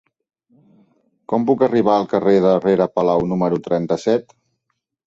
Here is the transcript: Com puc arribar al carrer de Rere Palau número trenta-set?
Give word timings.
Com 1.33 1.45
puc 1.51 1.61
arribar 1.67 1.99
al 1.99 2.09
carrer 2.15 2.35
de 2.47 2.57
Rere 2.65 2.91
Palau 2.97 3.31
número 3.35 3.63
trenta-set? 3.71 4.37